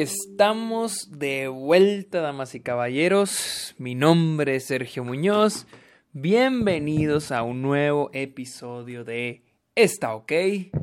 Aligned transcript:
Estamos 0.00 1.10
de 1.10 1.48
vuelta, 1.48 2.22
damas 2.22 2.54
y 2.54 2.60
caballeros. 2.60 3.74
Mi 3.76 3.94
nombre 3.94 4.56
es 4.56 4.64
Sergio 4.64 5.04
Muñoz. 5.04 5.66
Bienvenidos 6.14 7.30
a 7.30 7.42
un 7.42 7.60
nuevo 7.60 8.08
episodio 8.14 9.04
de 9.04 9.42
Está 9.74 10.14
OK. 10.14 10.32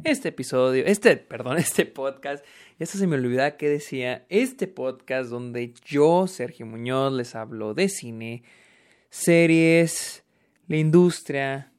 Este 0.04 0.30
episodio, 0.30 0.86
este, 0.86 1.18
perdón, 1.18 1.58
este 1.58 1.88
podcast. 1.88 2.46
Esto 2.78 3.00
se 3.00 3.08
me 3.08 3.16
olvidaba 3.16 3.58
que 3.58 3.68
decía. 3.68 4.28
Este 4.30 4.68
podcast 4.68 5.32
donde 5.32 5.74
yo, 5.84 6.28
Sergio 6.28 6.68
Muñoz, 6.68 7.12
les 7.12 7.34
hablo 7.34 7.74
de 7.74 7.90
cine, 7.90 8.44
series, 9.10 10.26
la 10.68 10.78
industria, 10.78 11.72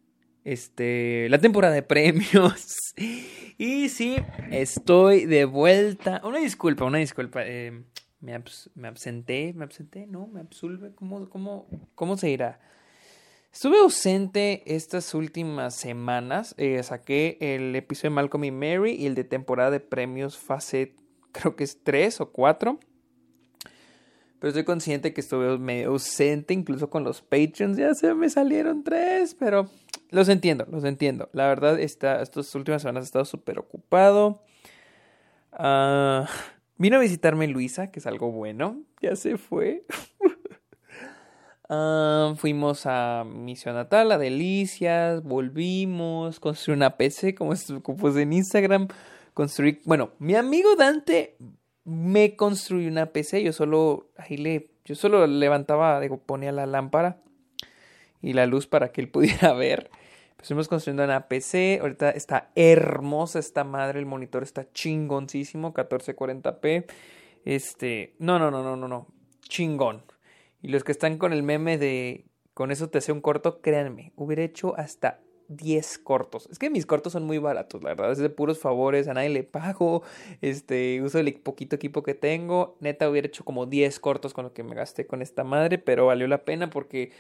este, 0.49 1.29
la 1.29 1.39
temporada 1.39 1.75
de 1.75 1.83
premios. 1.83 2.77
Y 3.61 3.89
sí, 3.89 4.17
estoy 4.53 5.27
de 5.27 5.45
vuelta. 5.45 6.21
Una 6.25 6.39
disculpa, 6.39 6.85
una 6.85 6.99
disculpa. 6.99 7.41
Eh, 7.45 7.83
me, 8.21 8.33
absenté, 8.33 9.53
me 9.53 9.65
absenté, 9.65 10.07
¿no? 10.07 10.29
Me 10.29 10.39
absolve. 10.39 10.95
¿Cómo, 10.95 11.29
cómo, 11.29 11.67
cómo 11.97 12.17
se 12.17 12.31
irá? 12.31 12.61
Estuve 13.53 13.81
ausente 13.81 14.63
estas 14.73 15.13
últimas 15.13 15.75
semanas. 15.75 16.55
Eh, 16.57 16.81
saqué 16.85 17.37
el 17.41 17.75
episodio 17.75 18.11
de 18.11 18.15
Malcolm 18.15 18.45
y 18.45 18.53
Mary 18.53 18.93
y 18.93 19.07
el 19.07 19.17
de 19.17 19.25
temporada 19.25 19.73
de 19.73 19.81
premios 19.81 20.39
fase, 20.39 20.95
creo 21.33 21.57
que 21.57 21.65
es 21.65 21.83
3 21.83 22.21
o 22.21 22.31
4. 22.31 22.79
Pero 24.39 24.49
estoy 24.51 24.63
consciente 24.63 25.13
que 25.13 25.21
estuve 25.21 25.59
medio 25.59 25.89
ausente, 25.89 26.55
incluso 26.55 26.91
con 26.91 27.03
los 27.03 27.23
Patreons. 27.23 27.77
Ya 27.77 27.93
se 27.95 28.15
me 28.15 28.31
salieron 28.31 28.85
tres, 28.85 29.35
pero 29.35 29.69
los 30.11 30.29
entiendo, 30.29 30.67
los 30.71 30.85
entiendo. 30.85 31.29
La 31.33 31.47
verdad, 31.47 31.79
esta, 31.79 32.23
estas 32.23 32.55
últimas 32.55 32.83
semanas 32.83 33.05
he 33.05 33.07
estado 33.07 33.25
súper 33.25 33.59
ocupado. 33.59 34.43
Ah, 35.53 36.27
vino 36.77 36.97
a 36.97 37.01
visitarme 37.01 37.49
Luisa, 37.49 37.91
que 37.91 38.01
es 38.01 38.07
algo 38.07 38.31
bueno. 38.33 38.83
Ya 39.01 39.17
se 39.17 39.37
fue. 39.37 39.85
Ah, 41.71 42.33
fuimos 42.39 42.87
a 42.87 43.25
Misión 43.27 43.75
Natal, 43.75 44.11
a 44.11 44.17
Delicias, 44.17 45.23
volvimos, 45.23 46.41
construí 46.41 46.75
una 46.75 46.97
PC, 46.97 47.35
como, 47.35 47.53
puse 47.99 48.23
en 48.23 48.33
Instagram. 48.33 48.89
Construí, 49.35 49.79
bueno, 49.85 50.13
mi 50.19 50.35
amigo 50.35 50.77
Dante 50.77 51.37
me 51.85 52.37
construí 52.37 52.87
una 52.87 53.13
PC, 53.13 53.43
yo 53.43 53.53
solo, 53.53 54.09
ahí 54.17 54.39
le, 54.39 54.71
yo 54.87 54.95
solo 54.95 55.27
levantaba, 55.27 56.01
digo, 56.01 56.19
ponía 56.19 56.53
la 56.53 56.65
lámpara 56.65 57.21
y 58.23 58.33
la 58.33 58.47
luz 58.47 58.67
para 58.67 58.91
que 58.91 59.01
él 59.01 59.11
pudiera 59.11 59.53
ver. 59.55 59.91
Pues 60.39 60.45
estuvimos 60.45 60.69
construyendo 60.69 61.03
una 61.03 61.27
PC, 61.27 61.81
ahorita 61.83 62.11
está 62.11 62.53
hermosa 62.55 63.41
esta 63.41 63.65
madre, 63.65 63.99
el 63.99 64.07
monitor 64.07 64.45
está 64.45 64.71
chingoncísimo, 64.71 65.75
1440p. 65.75 66.85
Este, 67.45 68.15
no, 68.21 68.39
no, 68.39 68.49
no, 68.53 68.63
no, 68.63 68.77
no, 68.77 68.87
no, 68.87 69.09
chingón. 69.43 70.05
Y 70.63 70.69
los 70.69 70.85
que 70.85 70.93
están 70.93 71.19
con 71.19 71.33
el 71.33 71.43
meme 71.43 71.77
de 71.77 72.27
con 72.55 72.71
eso 72.71 72.89
te 72.89 72.99
hace 72.99 73.11
un 73.11 73.21
corto, 73.21 73.61
créanme, 73.61 74.13
hubiera 74.15 74.45
hecho 74.45 74.77
hasta 74.77 75.19
10 75.49 75.99
cortos. 75.99 76.49
Es 76.53 76.61
que 76.61 76.71
mis 76.71 76.87
cortos 76.87 77.15
son 77.15 77.25
muy 77.25 77.39
baratos, 77.39 77.83
la 77.83 77.89
verdad. 77.89 78.13
Es 78.13 78.19
de 78.19 78.31
puros 78.31 78.61
favores, 78.61 79.09
a 79.09 79.15
nadie 79.15 79.31
le 79.31 79.43
pago. 79.43 80.05
Este, 80.41 81.03
uso 81.03 81.19
el 81.19 81.35
poquito 81.35 81.75
equipo 81.75 82.05
que 82.05 82.15
tengo. 82.15 82.77
Neta, 82.79 83.11
hubiera 83.11 83.27
hecho 83.27 83.45
como 83.45 83.67
10 83.67 83.99
cortos 83.99 84.35
con 84.35 84.45
lo 84.45 84.53
que 84.53 84.63
me 84.63 84.77
gasté 84.77 85.05
con 85.05 85.21
esta 85.21 85.43
madre, 85.43 85.79
pero 85.79 86.07
valió 86.07 86.29
la 86.29 86.45
pena 86.45 86.71
porque 86.71 87.11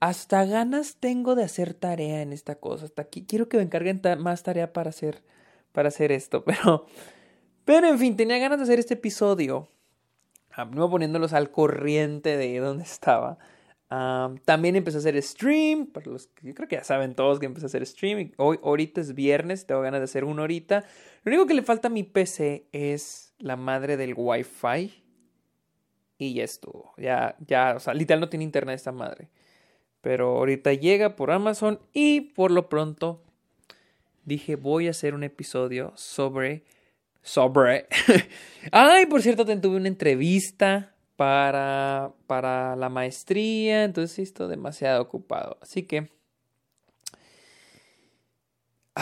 hasta 0.00 0.44
ganas 0.44 0.96
tengo 0.96 1.34
de 1.34 1.44
hacer 1.44 1.74
tarea 1.74 2.22
en 2.22 2.32
esta 2.32 2.56
cosa. 2.56 2.84
Hasta 2.84 3.02
aquí 3.02 3.24
quiero 3.26 3.48
que 3.48 3.56
me 3.56 3.62
encarguen 3.62 4.00
más 4.18 4.42
tarea 4.42 4.72
para 4.72 4.90
hacer, 4.90 5.22
para 5.72 5.88
hacer 5.88 6.12
esto, 6.12 6.44
pero, 6.46 6.86
pero 7.64 7.88
en 7.88 7.98
fin, 7.98 8.16
tenía 8.16 8.38
ganas 8.38 8.58
de 8.58 8.64
hacer 8.64 8.78
este 8.78 8.94
episodio. 8.94 9.68
Ah, 10.52 10.64
no 10.64 10.90
poniéndolos 10.90 11.32
al 11.32 11.50
corriente 11.50 12.36
de 12.36 12.58
dónde 12.58 12.84
estaba 12.84 13.38
también 13.88 14.76
empecé 14.76 14.98
a 14.98 15.00
hacer 15.00 15.22
stream, 15.22 15.90
los 16.04 16.30
yo 16.42 16.54
creo 16.54 16.68
que 16.68 16.76
ya 16.76 16.84
saben 16.84 17.14
todos 17.14 17.38
que 17.38 17.46
empecé 17.46 17.66
a 17.66 17.68
hacer 17.68 17.86
stream. 17.86 18.32
Hoy, 18.36 18.58
ahorita 18.62 19.00
es 19.00 19.14
viernes, 19.14 19.66
tengo 19.66 19.80
ganas 19.80 20.00
de 20.00 20.04
hacer 20.04 20.24
una 20.24 20.42
horita. 20.42 20.84
Lo 21.24 21.30
único 21.30 21.46
que 21.46 21.54
le 21.54 21.62
falta 21.62 21.88
a 21.88 21.90
mi 21.90 22.02
PC 22.02 22.68
es 22.72 23.34
la 23.38 23.56
madre 23.56 23.96
del 23.96 24.14
Wi-Fi. 24.14 25.04
Y 26.18 26.34
ya 26.34 26.44
estuvo. 26.44 26.92
Ya, 26.98 27.36
ya, 27.46 27.74
o 27.76 27.80
sea, 27.80 27.94
literal 27.94 28.20
no 28.20 28.28
tiene 28.28 28.44
internet 28.44 28.74
esta 28.74 28.92
madre. 28.92 29.30
Pero 30.00 30.36
ahorita 30.38 30.72
llega 30.74 31.16
por 31.16 31.30
Amazon 31.30 31.80
y 31.92 32.20
por 32.20 32.50
lo 32.50 32.68
pronto 32.68 33.22
dije 34.24 34.56
voy 34.56 34.86
a 34.86 34.90
hacer 34.90 35.14
un 35.14 35.24
episodio 35.24 35.92
sobre... 35.96 36.64
Sobre... 37.22 37.88
Ay, 38.72 39.06
por 39.06 39.22
cierto, 39.22 39.44
tuve 39.44 39.76
una 39.76 39.88
entrevista 39.88 40.94
para, 41.16 42.12
para 42.26 42.76
la 42.76 42.88
maestría, 42.88 43.84
entonces 43.84 44.20
estoy 44.20 44.48
demasiado 44.48 45.02
ocupado. 45.02 45.58
Así 45.60 45.82
que... 45.82 46.08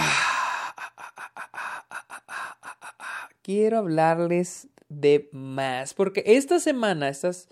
quiero 3.43 3.79
hablarles 3.79 4.69
de 4.89 5.29
más, 5.33 5.95
porque 5.95 6.25
esta 6.27 6.59
semana, 6.59 7.09
estas, 7.09 7.49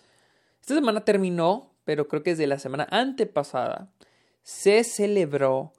esta 0.60 0.74
semana 0.74 1.04
terminó, 1.04 1.73
pero 1.84 2.08
creo 2.08 2.22
que 2.22 2.32
es 2.32 2.38
de 2.38 2.46
la 2.46 2.58
semana 2.58 2.86
antepasada, 2.90 3.92
se 4.42 4.84
celebró 4.84 5.72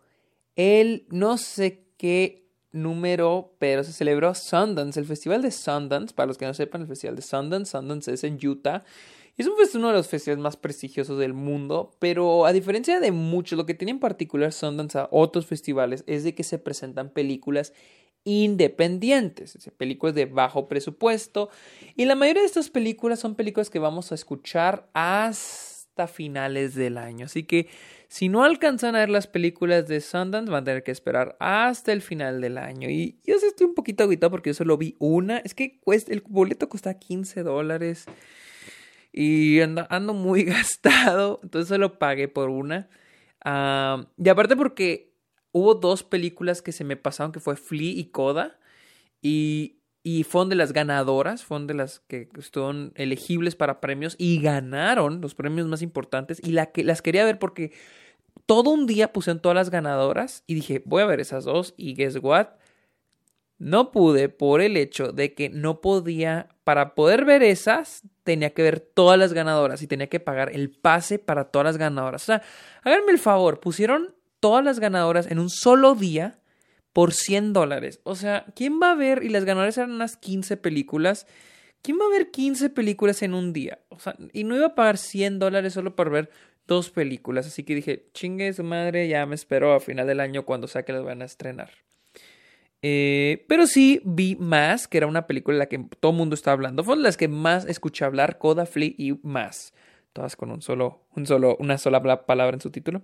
el 0.56 1.06
no 1.10 1.38
sé 1.38 1.86
qué 1.98 2.46
número, 2.72 3.56
pero 3.58 3.84
se 3.84 3.94
celebró 3.94 4.36
Sundance, 4.36 5.00
el 5.00 5.06
festival 5.06 5.42
de 5.42 5.52
Sundance, 5.52 6.14
para 6.14 6.28
los 6.28 6.38
que 6.38 6.46
no 6.46 6.54
sepan, 6.54 6.82
el 6.82 6.88
festival 6.88 7.16
de 7.16 7.22
Sundance, 7.22 7.72
Sundance 7.72 8.14
es 8.14 8.24
en 8.24 8.38
Utah. 8.46 8.84
Es 9.38 9.48
uno 9.76 9.90
de 9.90 9.94
los 9.94 10.08
festivales 10.08 10.42
más 10.42 10.56
prestigiosos 10.56 11.20
del 11.20 11.34
mundo, 11.34 11.92
pero 12.00 12.46
a 12.46 12.54
diferencia 12.54 13.02
de 13.02 13.12
muchos, 13.12 13.58
lo 13.58 13.66
que 13.66 13.74
tiene 13.74 13.92
en 13.92 14.00
particular 14.00 14.54
Sundance 14.54 14.98
a 14.98 15.10
otros 15.12 15.46
festivales 15.46 16.06
es 16.08 16.24
de 16.24 16.34
que 16.34 16.44
se 16.44 16.58
presentan 16.58 17.10
películas 17.10 17.74
independientes, 18.24 19.58
películas 19.78 20.16
de 20.16 20.26
bajo 20.26 20.68
presupuesto, 20.68 21.50
y 21.96 22.06
la 22.06 22.16
mayoría 22.16 22.44
de 22.44 22.48
estas 22.48 22.70
películas 22.70 23.20
son 23.20 23.36
películas 23.36 23.70
que 23.70 23.80
vamos 23.80 24.12
a 24.12 24.16
escuchar 24.16 24.90
hasta 24.94 25.75
finales 26.08 26.76
del 26.76 26.98
año. 26.98 27.26
Así 27.26 27.44
que 27.44 27.68
si 28.08 28.30
no 28.30 28.44
alcanzan 28.44 28.96
a 28.96 29.00
ver 29.00 29.10
las 29.10 29.28
películas 29.28 29.88
de 29.88 30.02
Sundance, 30.02 30.52
van 30.52 30.62
a 30.62 30.66
tener 30.66 30.84
que 30.84 30.92
esperar 30.92 31.36
hasta 31.40 31.92
el 31.92 32.02
final 32.02 32.42
del 32.42 32.58
año. 32.58 32.90
Y 32.90 33.20
yo 33.26 33.40
sí 33.40 33.48
estoy 33.48 33.68
un 33.68 33.76
poquito 33.76 34.04
agüitado 34.04 34.32
porque 34.32 34.52
yo 34.52 34.54
solo 34.54 34.78
vi 34.78 34.96
una. 35.00 35.40
Es 35.40 35.54
que 35.54 35.80
cuesta, 35.80 36.14
el 36.14 36.22
boleto 36.28 36.70
cuesta 36.70 36.98
15 37.00 37.44
dólares. 37.44 38.06
Y 39.12 39.60
ando, 39.62 40.14
muy 40.14 40.44
gastado. 40.46 41.40
Entonces 41.44 41.70
solo 41.70 41.98
pagué 41.98 42.28
por 42.28 42.50
una. 42.50 42.90
y 43.44 44.30
aparte 44.30 44.56
porque 44.56 45.14
hubo 45.52 45.76
dos 45.76 46.04
películas 46.04 46.62
que 46.62 46.72
se 46.72 46.84
me 46.84 46.98
pasaron, 46.98 47.32
que 47.32 47.40
fue 47.40 47.56
Flea 47.56 47.92
y 47.92 48.12
Coda. 48.12 48.60
Y, 49.22 49.80
y 50.08 50.24
fueron 50.24 50.50
de 50.50 50.56
las 50.56 50.72
ganadoras, 50.72 51.44
fueron 51.44 51.66
de 51.66 51.74
las 51.74 52.02
que 52.02 52.30
estuvieron 52.38 52.94
elegibles 52.94 53.56
para 53.56 53.82
premios 53.82 54.14
y 54.20 54.40
ganaron 54.40 55.20
los 55.20 55.34
premios 55.34 55.66
más 55.66 55.82
importantes 55.82 56.40
y 56.44 56.52
la 56.52 56.68
que, 56.68 56.84
las 56.84 57.02
quería 57.02 57.26
ver 57.26 57.40
porque 57.40 57.74
todo 58.46 58.70
un 58.70 58.86
día 58.86 59.12
pusieron 59.12 59.42
todas 59.42 59.56
las 59.56 59.72
ganadoras 59.72 60.44
y 60.46 60.54
dije, 60.54 60.84
voy 60.86 61.02
a 61.02 61.08
ver 61.08 61.22
esas 61.22 61.44
dos 61.44 61.74
y 61.76 61.96
guess 61.96 62.20
what? 62.22 62.50
No 63.58 63.92
pude 63.92 64.30
por 64.30 64.62
el 64.62 64.78
hecho 64.78 65.12
de 65.12 65.34
que 65.34 65.50
no 65.50 65.82
podía, 65.82 66.50
para 66.64 66.94
poder 66.94 67.26
ver 67.26 67.42
esas, 67.42 68.04
tenía 68.24 68.52
que 68.52 68.62
ver 68.62 68.82
todas 68.82 69.18
las 69.18 69.34
ganadoras 69.34 69.82
y 69.82 69.88
tenía 69.88 70.06
que 70.06 70.20
pagar 70.20 70.52
el 70.54 70.70
pase 70.70 71.18
para 71.18 71.46
todas 71.46 71.66
las 71.66 71.78
ganadoras. 71.78 72.22
O 72.22 72.26
sea, 72.28 72.44
háganme 72.84 73.12
el 73.12 73.18
favor, 73.18 73.60
pusieron 73.60 74.14
todas 74.40 74.64
las 74.64 74.80
ganadoras 74.80 75.26
en 75.32 75.40
un 75.40 75.50
solo 75.50 75.96
día 75.96 76.38
por 76.96 77.12
100 77.12 77.52
dólares. 77.52 78.00
O 78.04 78.16
sea, 78.16 78.46
¿quién 78.56 78.80
va 78.82 78.92
a 78.92 78.96
ver? 78.96 79.22
Y 79.26 79.28
las 79.28 79.44
ganadoras 79.44 79.78
eran 79.78 79.92
unas 79.92 80.16
15 80.16 80.56
películas. 80.56 81.28
¿Quién 81.82 82.00
va 82.00 82.06
a 82.06 82.10
ver 82.18 82.32
15 82.32 82.70
películas 82.70 83.22
en 83.22 83.34
un 83.34 83.52
día? 83.52 83.80
O 83.90 84.00
sea, 84.00 84.16
y 84.32 84.46
no 84.46 84.56
iba 84.56 84.68
a 84.68 84.76
pagar 84.76 84.98
100 84.98 85.38
dólares 85.38 85.74
solo 85.74 85.94
por 85.94 86.10
ver 86.10 86.30
dos 86.68 86.92
películas. 86.92 87.48
Así 87.48 87.66
que 87.66 87.76
dije, 87.76 88.08
chingue 88.14 88.54
su 88.54 88.64
madre, 88.64 89.10
ya 89.10 89.26
me 89.26 89.36
espero 89.36 89.74
a 89.74 89.82
final 89.82 90.08
del 90.08 90.22
año 90.22 90.46
cuando 90.46 90.70
sea 90.70 90.86
que 90.86 90.94
las 90.94 91.04
van 91.04 91.22
a 91.22 91.26
estrenar. 91.26 91.70
Eh, 92.82 93.44
pero 93.50 93.68
sí 93.68 94.02
vi 94.06 94.38
más, 94.38 94.88
que 94.88 94.98
era 94.98 95.08
una 95.08 95.28
película 95.28 95.56
de 95.56 95.60
la 95.60 95.66
que 95.66 95.86
todo 96.00 96.14
el 96.14 96.18
mundo 96.18 96.34
está 96.34 96.54
hablando. 96.54 96.86
Fueron 96.86 97.04
las 97.04 97.18
que 97.18 97.28
más 97.28 97.66
escuché 97.66 98.06
hablar, 98.06 98.38
Coda, 98.38 98.66
Flea 98.66 98.94
y 98.98 99.20
más. 99.22 99.74
Todas 100.14 100.38
con 100.38 100.50
un 100.50 100.62
solo, 100.62 101.02
un 101.14 101.28
solo, 101.28 101.58
una 101.60 101.78
sola 101.78 102.02
palabra 102.26 102.56
en 102.56 102.62
su 102.62 102.72
título. 102.72 103.02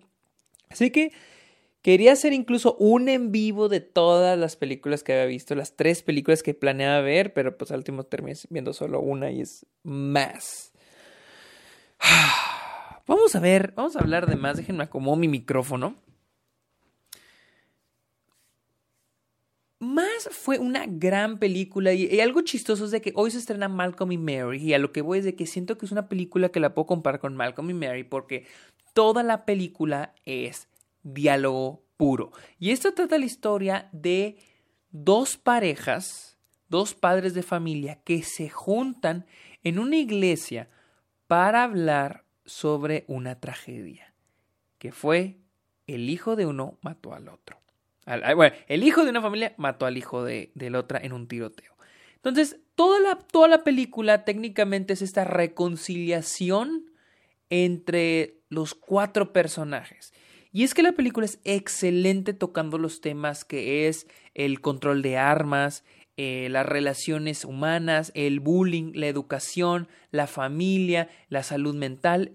Así 0.70 0.92
que 0.92 1.12
Quería 1.82 2.14
hacer 2.14 2.34
incluso 2.34 2.76
un 2.76 3.10
en 3.10 3.32
vivo 3.32 3.68
de 3.68 3.80
todas 3.80 4.38
las 4.38 4.56
películas 4.56 5.04
que 5.04 5.14
había 5.14 5.26
visto, 5.26 5.56
las 5.56 5.76
tres 5.76 6.04
películas 6.04 6.44
que 6.44 6.54
planeaba 6.54 7.02
ver, 7.02 7.34
pero 7.34 7.58
pues 7.58 7.72
al 7.72 7.78
último 7.78 8.04
terminé 8.04 8.38
viendo 8.50 8.74
solo 8.74 9.00
una 9.00 9.32
y 9.32 9.42
es 9.42 9.66
más. 9.84 10.74
Vamos 13.08 13.36
a 13.36 13.40
ver, 13.40 13.74
vamos 13.76 13.96
a 13.98 14.00
hablar 14.00 14.26
de 14.28 14.38
más. 14.38 14.56
Déjenme 14.56 14.84
acomodar 14.84 15.20
mi 15.20 15.28
micrófono. 15.28 15.96
más 19.82 20.30
fue 20.32 20.60
una 20.60 20.86
gran 20.88 21.40
película 21.40 21.92
y, 21.92 22.22
algo 22.22 22.42
chistoso 22.42 22.86
es 22.86 22.92
de 22.92 23.02
que 23.02 23.14
hoy 23.16 23.32
se 23.32 23.40
estrena 23.40 23.68
Malcolm 23.68 24.12
y 24.12 24.18
Mary 24.20 24.60
y 24.60 24.74
a 24.76 24.80
lo 24.80 24.92
que 24.92 25.02
voy 25.02 25.20
es 25.20 25.26
de 25.26 25.36
que 25.36 25.48
siento 25.48 25.78
que 25.78 25.88
es 25.88 25.92
una 25.92 26.08
película 26.08 26.50
que 26.50 26.60
la 26.60 26.76
puedo 26.76 26.86
comparar 26.86 27.20
con 27.20 27.36
Malcolm 27.36 27.72
y 27.72 27.74
Mary 27.74 28.04
porque 28.04 28.46
toda 28.94 29.24
la 29.24 29.44
película 29.44 30.14
es 30.24 30.68
diálogo 31.04 31.84
puro. 31.98 32.32
Y 32.60 32.72
esto 32.72 32.94
trata 32.94 33.18
la 33.18 33.26
historia 33.26 33.90
de 33.92 34.38
dos 34.92 35.38
parejas, 35.38 36.38
dos 36.68 36.94
padres 36.94 37.34
de 37.34 37.44
familia 37.44 38.02
que 38.04 38.24
se 38.24 38.50
juntan 38.50 39.26
en 39.64 39.80
una 39.80 39.98
iglesia 39.98 40.70
para 41.28 41.64
hablar 41.64 42.26
sobre 42.46 43.06
una 43.08 43.40
tragedia, 43.40 44.14
que 44.78 44.92
fue 44.92 45.38
el 45.88 46.10
hijo 46.10 46.36
de 46.36 46.46
uno 46.46 46.78
mató 46.82 47.14
al 47.14 47.30
otro. 47.30 47.60
bueno, 48.36 48.56
el 48.68 48.84
hijo 48.84 49.04
de 49.04 49.12
una 49.12 49.22
familia 49.22 49.54
mató 49.58 49.86
al 49.86 49.98
hijo 49.98 50.24
de, 50.24 50.52
la 50.56 50.80
otra 50.80 51.00
en 51.00 51.14
un 51.14 51.28
tiroteo. 51.28 51.74
Entonces, 52.16 52.60
toda 52.76 53.00
la, 53.00 53.16
toda 53.16 53.48
la 53.48 53.64
película 53.64 54.26
técnicamente 54.26 54.94
es 54.94 55.02
esta 55.02 55.24
reconciliación 55.24 56.92
entre 57.50 58.42
los 58.50 58.76
cuatro 58.76 59.34
personajes. 59.34 60.14
Y 60.52 60.64
es 60.64 60.74
que 60.74 60.84
la 60.84 60.92
película 60.92 61.26
es 61.26 61.40
excelente 61.46 62.34
tocando 62.34 62.78
los 62.78 63.00
temas 63.00 63.46
que 63.46 63.88
es 63.88 64.08
el 64.34 64.60
control 64.60 65.02
de 65.02 65.18
armas, 65.18 65.86
eh, 66.18 66.50
las 66.52 66.66
relaciones 66.66 67.46
humanas, 67.46 68.12
el 68.16 68.42
bullying, 68.42 68.92
la 68.94 69.08
educación, 69.08 69.88
la 70.12 70.28
familia, 70.28 71.10
la 71.30 71.44
salud 71.44 71.74
mental. 71.76 72.34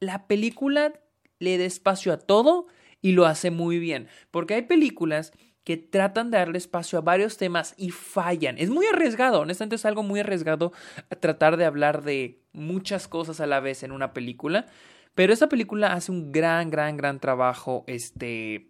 La 0.00 0.26
película 0.26 0.94
le 1.38 1.58
da 1.58 1.64
espacio 1.64 2.12
a 2.12 2.18
todo 2.18 2.66
y 3.02 3.12
lo 3.12 3.26
hace 3.26 3.50
muy 3.50 3.78
bien, 3.78 4.08
porque 4.30 4.54
hay 4.54 4.62
películas 4.62 5.32
que 5.64 5.76
tratan 5.76 6.30
de 6.30 6.38
darle 6.38 6.58
espacio 6.58 6.98
a 6.98 7.02
varios 7.02 7.36
temas 7.36 7.74
y 7.76 7.90
fallan. 7.90 8.58
Es 8.58 8.70
muy 8.70 8.86
arriesgado, 8.86 9.40
honestamente 9.40 9.76
es 9.76 9.84
algo 9.84 10.02
muy 10.02 10.20
arriesgado 10.20 10.72
tratar 11.20 11.56
de 11.56 11.64
hablar 11.64 12.02
de 12.02 12.40
muchas 12.52 13.08
cosas 13.08 13.40
a 13.40 13.46
la 13.46 13.60
vez 13.60 13.82
en 13.82 13.92
una 13.92 14.12
película, 14.12 14.66
pero 15.14 15.32
esta 15.32 15.48
película 15.48 15.92
hace 15.92 16.12
un 16.12 16.32
gran, 16.32 16.70
gran, 16.70 16.96
gran 16.96 17.20
trabajo 17.20 17.84
este, 17.86 18.68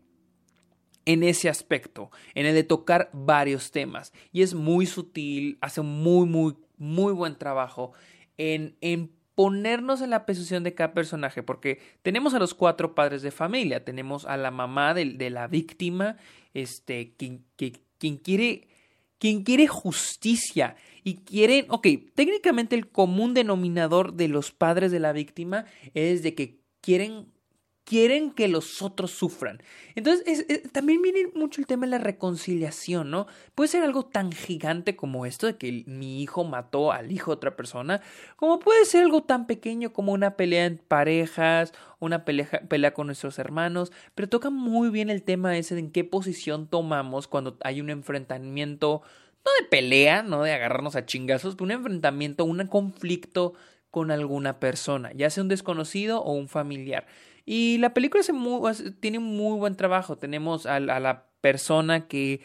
en 1.05 1.23
ese 1.23 1.49
aspecto, 1.49 2.11
en 2.35 2.47
el 2.47 2.55
de 2.55 2.65
tocar 2.65 3.11
varios 3.13 3.71
temas. 3.71 4.13
Y 4.33 4.43
es 4.43 4.55
muy 4.55 4.87
sutil, 4.87 5.59
hace 5.61 5.81
un 5.81 6.03
muy, 6.03 6.27
muy, 6.27 6.57
muy 6.77 7.13
buen 7.13 7.37
trabajo 7.37 7.93
en, 8.37 8.77
en 8.81 9.13
ponernos 9.35 10.03
en 10.03 10.11
la 10.11 10.27
posición 10.27 10.63
de 10.63 10.75
cada 10.75 10.93
personaje, 10.93 11.43
porque 11.43 11.81
tenemos 12.03 12.35
a 12.35 12.39
los 12.39 12.55
cuatro 12.55 12.95
padres 12.95 13.23
de 13.23 13.31
familia, 13.31 13.85
tenemos 13.85 14.27
a 14.27 14.37
la 14.37 14.51
mamá 14.51 14.95
de, 14.95 15.31
la 15.31 15.49
víctima, 15.49 16.17
este, 16.55 17.15
quien, 17.17 17.45
quiere, 18.19 18.69
quien 19.23 19.45
quiere 19.45 19.69
justicia 19.69 20.75
y 21.05 21.19
quieren, 21.19 21.67
ok, 21.69 21.87
técnicamente 22.13 22.75
el 22.75 22.89
común 22.89 23.35
denominador 23.35 24.15
de 24.15 24.27
los 24.27 24.51
padres 24.51 24.91
de 24.91 24.99
la 24.99 25.13
víctima 25.13 25.65
es 25.95 26.25
de 26.25 26.35
que 26.35 26.59
quieren 26.81 27.29
quieren 27.85 28.31
que 28.31 28.49
los 28.49 28.81
otros 28.81 29.11
sufran. 29.11 29.63
Entonces, 29.95 30.47
también 30.73 31.03
viene 31.03 31.27
mucho 31.35 31.61
el 31.61 31.67
tema 31.67 31.87
de 31.87 31.91
la 31.91 31.99
reconciliación, 31.99 33.11
¿no? 33.11 33.27
Puede 33.55 33.69
ser 33.69 33.83
algo 33.83 34.05
tan 34.05 34.33
gigante 34.33 34.97
como 34.97 35.27
esto 35.27 35.47
de 35.47 35.57
que 35.57 35.85
mi 35.87 36.23
hijo 36.23 36.45
mató 36.45 36.93
al 36.93 37.11
hijo 37.11 37.31
de 37.33 37.37
otra 37.37 37.57
persona, 37.57 38.01
como 38.37 38.61
puede 38.61 38.85
ser 38.85 39.03
algo 39.03 39.23
tan 39.25 39.47
pequeño 39.47 39.93
como 39.93 40.13
una 40.13 40.37
pelea 40.37 40.67
en 40.67 40.79
parejas, 40.79 41.73
una 41.99 42.25
pelea, 42.25 42.49
pelea 42.69 42.95
con 42.95 43.07
nuestros 43.07 43.39
hermanos, 43.39 43.93
pero 44.15 44.29
toca 44.29 44.51
muy 44.51 44.91
bien 44.91 45.11
el 45.11 45.23
tema 45.23 45.57
ese 45.57 45.75
de 45.75 45.81
en 45.81 45.91
qué 45.91 46.05
posición 46.05 46.69
tomamos 46.69 47.27
cuando 47.27 47.59
hay 47.63 47.81
un 47.81 47.91
enfrentamiento 47.91 49.03
no 49.45 49.51
de 49.61 49.69
pelea, 49.69 50.23
no 50.23 50.43
de 50.43 50.53
agarrarnos 50.53 50.97
a 50.97 51.05
chingazos, 51.05 51.55
pero 51.55 51.65
un 51.65 51.71
enfrentamiento, 51.73 52.45
un 52.45 52.65
conflicto 52.69 53.55
con 53.91 54.11
alguna 54.11 54.59
persona, 54.59 55.13
ya 55.13 55.31
sea 55.31 55.43
un 55.43 55.49
desconocido 55.49 56.23
o 56.23 56.33
un 56.33 56.49
familiar. 56.49 57.07
Y 57.45 57.79
la 57.79 57.95
película 57.95 58.23
tiene 59.01 59.19
un 59.19 59.37
muy 59.37 59.59
buen 59.59 59.77
trabajo. 59.77 60.17
Tenemos 60.17 60.67
a, 60.67 60.81
la 60.81 61.27
persona 61.41 62.07
que 62.07 62.41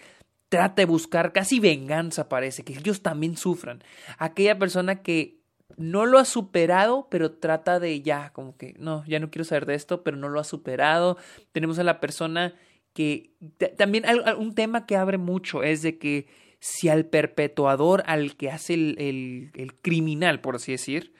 trata 0.49 0.81
de 0.81 0.85
buscar 0.85 1.33
casi 1.33 1.59
venganza, 1.59 2.29
parece, 2.29 2.63
que 2.63 2.73
ellos 2.73 3.01
también 3.01 3.37
sufran. 3.37 3.83
Aquella 4.17 4.57
persona 4.57 5.01
que 5.01 5.37
no 5.75 6.05
lo 6.05 6.17
ha 6.17 6.25
superado, 6.25 7.07
pero 7.11 7.33
trata 7.33 7.79
de 7.79 8.01
ya, 8.01 8.31
como 8.31 8.57
que, 8.57 8.73
no, 8.79 9.03
ya 9.05 9.19
no 9.19 9.29
quiero 9.29 9.43
saber 9.43 9.65
de 9.65 9.75
esto, 9.75 10.03
pero 10.03 10.17
no 10.17 10.29
lo 10.29 10.39
ha 10.39 10.43
superado. 10.43 11.17
Tenemos 11.51 11.77
a 11.79 11.83
la 11.83 11.99
persona 11.99 12.55
que 12.93 13.35
también 13.77 14.05
un 14.39 14.55
tema 14.55 14.87
que 14.87 14.95
abre 14.95 15.19
mucho 15.19 15.61
es 15.61 15.83
de 15.83 15.99
que 15.99 16.27
si 16.59 16.89
al 16.89 17.05
perpetuador, 17.05 18.03
al 18.07 18.35
que 18.35 18.49
hace 18.49 18.73
el, 18.73 19.51
el, 19.53 19.75
criminal, 19.75 20.41
por 20.41 20.55
así 20.55 20.71
decir, 20.71 21.13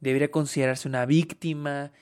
debería 0.00 0.30
considerarse 0.30 0.88
una 0.88 1.06
víctima, 1.06 1.92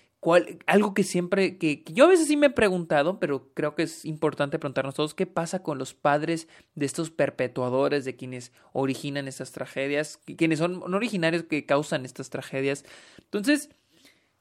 algo 0.66 0.92
que 0.92 1.02
siempre, 1.02 1.56
que, 1.56 1.82
yo 1.86 2.04
a 2.04 2.08
veces 2.08 2.28
sí 2.28 2.36
me 2.36 2.48
he 2.48 2.50
preguntado, 2.50 3.18
pero 3.18 3.52
creo 3.54 3.74
que 3.74 3.84
es 3.84 4.04
importante 4.04 4.58
preguntarnos 4.58 4.94
todos, 4.94 5.14
¿qué 5.14 5.26
pasa 5.26 5.62
con 5.62 5.78
los 5.78 5.94
padres 5.94 6.46
de 6.74 6.86
estos 6.86 7.10
perpetuadores, 7.10 8.04
de 8.04 8.16
quienes 8.16 8.52
originan 8.72 9.28
estas 9.28 9.52
tragedias, 9.52 10.18
quienes 10.36 10.58
son 10.58 10.82
originarios 10.94 11.44
que 11.44 11.64
causan 11.64 12.04
estas 12.04 12.28
tragedias? 12.28 12.84
Entonces, 13.18 13.70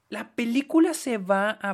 la 0.09 0.35
película 0.35 0.93
se 0.93 1.17
va 1.17 1.57
a 1.61 1.73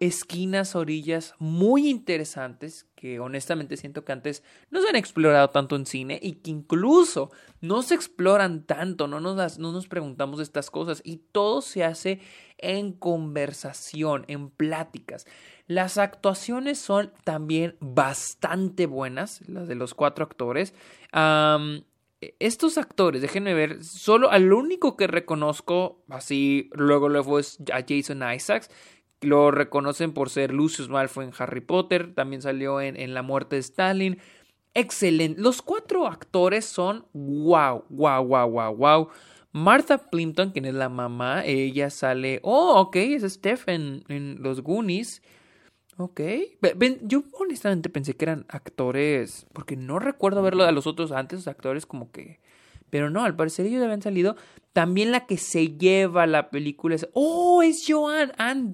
esquinas, 0.00 0.76
orillas 0.76 1.34
muy 1.38 1.88
interesantes 1.88 2.86
que 2.94 3.20
honestamente 3.20 3.76
siento 3.76 4.04
que 4.04 4.12
antes 4.12 4.42
no 4.70 4.80
se 4.80 4.88
han 4.88 4.96
explorado 4.96 5.50
tanto 5.50 5.76
en 5.76 5.86
cine 5.86 6.18
y 6.20 6.34
que 6.34 6.50
incluso 6.50 7.30
no 7.60 7.82
se 7.82 7.94
exploran 7.94 8.64
tanto, 8.64 9.06
no 9.06 9.20
nos, 9.20 9.58
no 9.58 9.72
nos 9.72 9.86
preguntamos 9.88 10.40
estas 10.40 10.70
cosas 10.70 11.00
y 11.04 11.18
todo 11.32 11.62
se 11.62 11.84
hace 11.84 12.20
en 12.58 12.92
conversación, 12.92 14.24
en 14.28 14.50
pláticas. 14.50 15.26
Las 15.66 15.98
actuaciones 15.98 16.78
son 16.78 17.12
también 17.24 17.76
bastante 17.80 18.86
buenas, 18.86 19.46
las 19.48 19.68
de 19.68 19.74
los 19.74 19.94
cuatro 19.94 20.24
actores. 20.24 20.74
estos 22.40 22.78
actores, 22.78 23.22
déjenme 23.22 23.54
ver, 23.54 23.84
solo 23.84 24.30
al 24.30 24.52
único 24.52 24.96
que 24.96 25.06
reconozco, 25.06 26.02
así 26.08 26.68
luego 26.72 27.08
luego 27.08 27.38
es 27.38 27.58
a 27.72 27.84
Jason 27.86 28.22
Isaacs, 28.34 28.70
lo 29.20 29.50
reconocen 29.50 30.12
por 30.12 30.30
ser 30.30 30.52
Lucius 30.52 30.88
Malfoy 30.88 31.26
en 31.26 31.32
Harry 31.38 31.60
Potter, 31.60 32.14
también 32.14 32.42
salió 32.42 32.80
en, 32.80 32.98
en 32.98 33.14
La 33.14 33.22
muerte 33.22 33.56
de 33.56 33.60
Stalin. 33.60 34.18
Excelente. 34.74 35.40
Los 35.40 35.62
cuatro 35.62 36.06
actores 36.06 36.64
son 36.64 37.04
wow, 37.12 37.84
wow, 37.88 38.24
wow, 38.24 38.48
wow, 38.48 38.76
wow. 38.76 39.08
Martha 39.52 39.98
Plimpton, 40.10 40.50
quien 40.50 40.66
es 40.66 40.74
la 40.74 40.88
mamá, 40.88 41.44
ella 41.44 41.90
sale. 41.90 42.40
Oh, 42.42 42.80
ok, 42.80 42.96
es 42.96 43.22
Steph 43.32 43.68
en, 43.68 44.36
Los 44.40 44.62
Goonies. 44.62 45.22
Ok. 45.96 46.20
yo 47.02 47.24
honestamente 47.32 47.88
pensé 47.88 48.14
que 48.14 48.24
eran 48.26 48.46
actores. 48.48 49.46
Porque 49.52 49.76
no 49.76 49.98
recuerdo 49.98 50.42
verlo 50.42 50.64
a 50.64 50.72
los 50.72 50.86
otros 50.86 51.12
antes, 51.12 51.48
actores 51.48 51.86
como 51.86 52.12
que. 52.12 52.40
Pero 52.90 53.10
no, 53.10 53.24
al 53.24 53.36
parecer 53.36 53.66
ellos 53.66 53.82
habían 53.82 54.02
salido. 54.02 54.36
También 54.72 55.12
la 55.12 55.26
que 55.26 55.38
se 55.38 55.76
lleva 55.76 56.26
la 56.26 56.50
película 56.50 56.94
es. 56.94 57.08
¡Oh! 57.12 57.62
Es 57.62 57.84
Joanne 57.86 58.32
Ann 58.38 58.72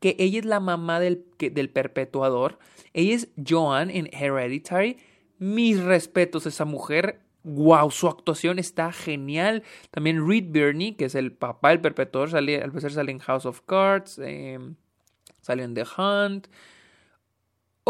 Que 0.00 0.16
ella 0.18 0.40
es 0.40 0.44
la 0.44 0.60
mamá 0.60 1.00
del, 1.00 1.24
del 1.38 1.70
perpetuador. 1.70 2.58
Ella 2.92 3.14
es 3.14 3.28
Joanne 3.36 3.96
en 3.96 4.08
Hereditary. 4.12 4.98
Mis 5.38 5.82
respetos 5.82 6.46
a 6.46 6.48
esa 6.48 6.64
mujer. 6.64 7.20
¡Wow! 7.44 7.90
Su 7.90 8.08
actuación 8.08 8.58
está 8.58 8.92
genial. 8.92 9.62
También 9.90 10.28
Reed 10.28 10.46
Birney, 10.48 10.94
que 10.94 11.06
es 11.06 11.14
el 11.14 11.32
papá 11.32 11.70
del 11.70 11.80
perpetuador, 11.80 12.30
sale, 12.30 12.60
al 12.60 12.70
parecer 12.70 12.92
sale 12.92 13.12
en 13.12 13.20
House 13.20 13.46
of 13.46 13.62
Cards. 13.62 14.18
Em, 14.18 14.74
sale 15.40 15.62
en 15.62 15.74
The 15.74 15.84
Hunt. 15.96 16.48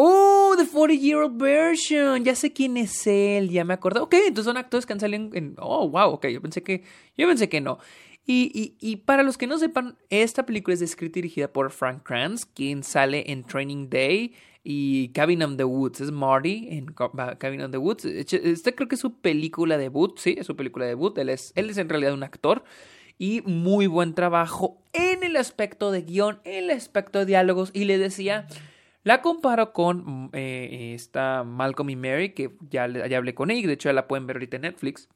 Oh, 0.00 0.54
The 0.56 0.64
40 0.64 0.94
Year 0.94 1.18
Old 1.18 1.42
Version. 1.42 2.24
Ya 2.24 2.36
sé 2.36 2.52
quién 2.52 2.76
es 2.76 3.04
él, 3.08 3.50
ya 3.50 3.64
me 3.64 3.74
acordé. 3.74 3.98
Ok, 3.98 4.14
entonces 4.14 4.44
son 4.44 4.56
actores 4.56 4.86
que 4.86 4.92
han 4.92 5.00
salido 5.00 5.30
en. 5.34 5.56
Oh, 5.58 5.88
wow, 5.88 6.10
ok. 6.10 6.28
Yo 6.28 6.40
pensé 6.40 6.62
que. 6.62 6.84
Yo 7.16 7.26
pensé 7.26 7.48
que 7.48 7.60
no. 7.60 7.80
Y, 8.24 8.52
y, 8.54 8.76
y, 8.78 8.96
para 8.98 9.24
los 9.24 9.36
que 9.36 9.48
no 9.48 9.58
sepan, 9.58 9.96
esta 10.08 10.46
película 10.46 10.74
es 10.74 10.82
escrita 10.82 11.18
y 11.18 11.22
dirigida 11.22 11.52
por 11.52 11.72
Frank 11.72 12.04
Kranz, 12.04 12.44
quien 12.44 12.84
sale 12.84 13.32
en 13.32 13.42
Training 13.42 13.88
Day 13.90 14.34
y 14.62 15.08
Cabin 15.08 15.42
on 15.42 15.56
the 15.56 15.64
Woods. 15.64 16.00
Es 16.00 16.12
Marty 16.12 16.68
en 16.70 16.94
Cabin 17.36 17.62
on 17.62 17.72
the 17.72 17.78
Woods. 17.78 18.04
Esta 18.04 18.70
creo 18.70 18.86
que 18.86 18.94
es 18.94 19.00
su 19.00 19.14
película 19.14 19.78
debut, 19.78 20.16
sí, 20.20 20.36
es 20.38 20.46
su 20.46 20.54
película 20.54 20.86
debut. 20.86 21.18
Él 21.18 21.28
es, 21.28 21.52
él 21.56 21.70
es 21.70 21.76
en 21.76 21.88
realidad 21.88 22.14
un 22.14 22.22
actor 22.22 22.62
y 23.18 23.42
muy 23.46 23.88
buen 23.88 24.14
trabajo 24.14 24.80
en 24.92 25.24
el 25.24 25.34
aspecto 25.34 25.90
de 25.90 26.02
guion, 26.02 26.38
en 26.44 26.66
el 26.66 26.70
aspecto 26.70 27.18
de 27.18 27.26
diálogos. 27.26 27.72
Y 27.74 27.86
le 27.86 27.98
decía 27.98 28.46
la 29.08 29.22
comparo 29.22 29.72
con 29.72 30.04
mm, 30.04 30.30
eh, 30.34 30.92
esta 30.94 31.42
Malcolm 31.42 31.88
y 31.88 31.96
Mary, 31.96 32.34
que 32.34 32.50
ya, 32.68 32.86
ya 32.86 33.16
hablé 33.16 33.34
con 33.34 33.50
ella, 33.50 33.66
de 33.66 33.72
hecho 33.72 33.88
ya 33.88 33.94
la 33.94 34.06
pueden 34.06 34.26
ver 34.26 34.36
ahorita 34.36 34.56
en 34.56 34.62
Netflix. 34.62 35.08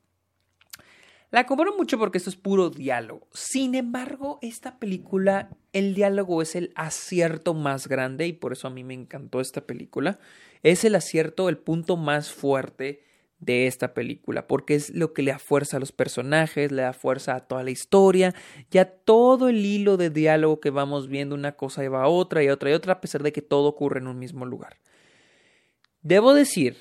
La 1.30 1.44
comparo 1.44 1.76
mucho 1.76 1.98
porque 1.98 2.16
esto 2.16 2.30
es 2.30 2.36
puro 2.36 2.70
diálogo. 2.70 3.28
Sin 3.34 3.74
embargo, 3.74 4.38
esta 4.40 4.78
película, 4.78 5.50
el 5.74 5.94
diálogo 5.94 6.40
es 6.40 6.56
el 6.56 6.72
acierto 6.74 7.52
más 7.52 7.86
grande 7.86 8.26
y 8.26 8.32
por 8.32 8.54
eso 8.54 8.66
a 8.66 8.70
mí 8.70 8.82
me 8.82 8.94
encantó 8.94 9.42
esta 9.42 9.66
película. 9.66 10.18
Es 10.62 10.86
el 10.86 10.94
acierto, 10.94 11.50
el 11.50 11.58
punto 11.58 11.98
más 11.98 12.32
fuerte 12.32 13.02
de 13.42 13.66
esta 13.66 13.92
película, 13.92 14.46
porque 14.46 14.76
es 14.76 14.90
lo 14.90 15.12
que 15.12 15.22
le 15.22 15.32
da 15.32 15.38
fuerza 15.40 15.76
a 15.76 15.80
los 15.80 15.90
personajes, 15.90 16.70
le 16.70 16.82
da 16.82 16.92
fuerza 16.92 17.34
a 17.34 17.40
toda 17.40 17.64
la 17.64 17.72
historia, 17.72 18.34
ya 18.70 18.84
todo 18.84 19.48
el 19.48 19.66
hilo 19.66 19.96
de 19.96 20.10
diálogo 20.10 20.60
que 20.60 20.70
vamos 20.70 21.08
viendo, 21.08 21.34
una 21.34 21.56
cosa 21.56 21.82
lleva 21.82 22.04
a 22.04 22.08
otra 22.08 22.44
y 22.44 22.48
otra 22.48 22.70
y 22.70 22.72
otra, 22.72 22.94
a 22.94 23.00
pesar 23.00 23.24
de 23.24 23.32
que 23.32 23.42
todo 23.42 23.66
ocurre 23.66 23.98
en 23.98 24.06
un 24.06 24.16
mismo 24.20 24.46
lugar. 24.46 24.76
Debo 26.02 26.34
decir, 26.34 26.76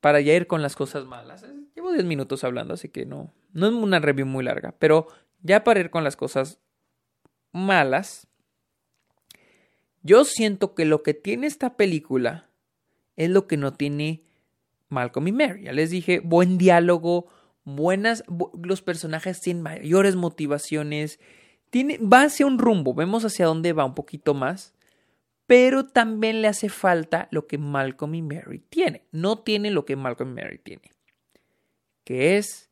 para 0.00 0.20
ya 0.20 0.34
ir 0.34 0.48
con 0.48 0.62
las 0.62 0.74
cosas 0.74 1.04
malas, 1.06 1.46
llevo 1.76 1.92
10 1.92 2.04
minutos 2.06 2.42
hablando, 2.42 2.74
así 2.74 2.88
que 2.88 3.06
no, 3.06 3.32
no 3.52 3.68
es 3.68 3.72
una 3.72 4.00
review 4.00 4.26
muy 4.26 4.42
larga, 4.42 4.74
pero 4.80 5.06
ya 5.42 5.62
para 5.62 5.78
ir 5.78 5.90
con 5.90 6.02
las 6.02 6.16
cosas 6.16 6.58
malas, 7.52 8.26
yo 10.02 10.24
siento 10.24 10.74
que 10.74 10.86
lo 10.86 11.04
que 11.04 11.14
tiene 11.14 11.46
esta 11.46 11.76
película 11.76 12.50
es 13.14 13.30
lo 13.30 13.46
que 13.46 13.56
no 13.56 13.74
tiene 13.74 14.24
Malcolm 14.94 15.28
y 15.28 15.32
Mary. 15.32 15.64
Ya 15.64 15.72
les 15.72 15.90
dije, 15.90 16.20
buen 16.20 16.56
diálogo, 16.56 17.26
buenas, 17.64 18.24
los 18.62 18.80
personajes 18.80 19.40
tienen 19.40 19.62
mayores 19.62 20.16
motivaciones, 20.16 21.20
tiene, 21.70 21.98
va 21.98 22.22
hacia 22.22 22.46
un 22.46 22.58
rumbo, 22.58 22.94
vemos 22.94 23.24
hacia 23.24 23.46
dónde 23.46 23.72
va 23.72 23.84
un 23.84 23.94
poquito 23.94 24.32
más, 24.32 24.72
pero 25.46 25.84
también 25.86 26.40
le 26.40 26.48
hace 26.48 26.68
falta 26.68 27.28
lo 27.30 27.46
que 27.46 27.58
Malcolm 27.58 28.14
y 28.14 28.22
Mary 28.22 28.60
tiene. 28.60 29.02
No 29.12 29.40
tiene 29.40 29.70
lo 29.70 29.84
que 29.84 29.96
Malcolm 29.96 30.30
y 30.30 30.42
Mary 30.42 30.58
tiene, 30.58 30.92
que 32.04 32.38
es 32.38 32.70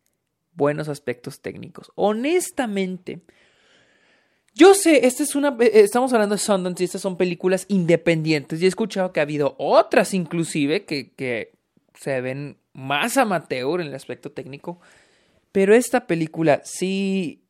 buenos 0.55 0.89
aspectos 0.89 1.41
técnicos. 1.41 1.93
Honestamente, 1.97 3.23
yo 4.55 4.75
sé, 4.75 5.07
esta 5.07 5.23
es 5.23 5.35
una. 5.35 5.57
Eh, 5.61 5.71
estamos 5.75 6.13
hablando 6.13 6.35
de 6.35 6.41
Sundance 6.41 6.83
y 6.83 6.87
estas 6.87 7.01
son 7.01 7.17
películas 7.17 7.65
independientes. 7.69 8.61
Y 8.61 8.67
he 8.67 8.69
escuchado 8.69 9.13
que 9.13 9.21
ha 9.21 9.25
habido 9.25 9.55
otras, 9.59 10.13
inclusive, 10.15 10.85
que, 10.85 11.13
que 11.13 11.53
se 12.03 12.21
ven 12.21 12.59
más 12.73 13.17
amateur 13.17 13.81
en 13.81 13.89
el 13.89 13.95
aspecto 13.95 14.33
técnico. 14.33 14.81
Pero 15.53 15.75
esta 15.75 16.07
película 16.07 16.61
sí 16.65 17.45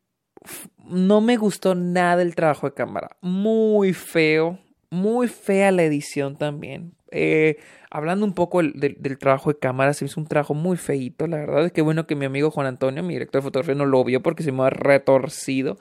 no 0.85 1.21
me 1.21 1.37
gustó 1.37 1.75
nada 1.75 2.23
el 2.23 2.35
trabajo 2.35 2.69
de 2.69 2.75
cámara. 2.75 3.17
Muy 3.21 3.93
feo, 3.93 4.59
muy 4.91 5.29
fea 5.29 5.71
la 5.73 5.85
edición 5.85 6.37
también. 6.37 6.95
Eh, 7.11 7.59
hablando 7.91 8.25
un 8.25 8.35
poco 8.35 8.63
del, 8.63 9.19
trabajo 9.19 9.53
de 9.53 9.59
cámara, 9.59 9.95
se 9.95 10.07
hizo 10.07 10.21
un 10.21 10.27
trabajo 10.27 10.55
muy 10.55 10.77
feito, 10.77 11.27
la 11.27 11.39
verdad. 11.39 11.67
Es 11.67 11.73
que 11.73 11.83
bueno 11.83 12.07
que 12.07 12.17
mi 12.17 12.27
amigo 12.27 12.51
Juan 12.51 12.67
Antonio, 12.67 13.03
mi 13.03 13.15
director 13.15 13.41
de 13.41 13.45
fotografía, 13.45 13.75
no 13.75 13.87
lo 13.87 14.03
vio 14.05 14.23
porque 14.23 14.43
se 14.43 14.53
me 14.53 14.65
ha 14.65 14.71
retorcido. 14.71 15.79